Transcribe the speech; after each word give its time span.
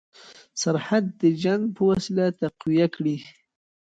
سرحد 0.61 1.05
د 1.21 1.23
جنګ 1.43 1.63
په 1.75 1.81
وسیله 1.89 2.25
تقویه 2.41 2.87
کړي. 2.95 3.17